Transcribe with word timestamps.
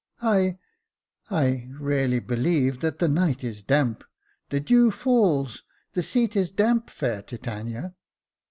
"I— 0.23 0.57
I— 1.29 1.69
really 1.79 2.19
believe 2.19 2.79
that 2.79 2.97
the 2.97 3.07
night 3.07 3.43
is 3.43 3.61
damp— 3.61 4.03
the 4.49 4.59
dew 4.59 4.89
falls— 4.89 5.61
the 5.93 6.01
seat 6.01 6.35
is 6.35 6.49
damp, 6.49 6.89
fair 6.89 7.21
Titania." 7.21 7.93